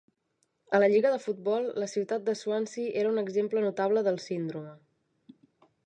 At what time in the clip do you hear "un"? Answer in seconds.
3.13-3.23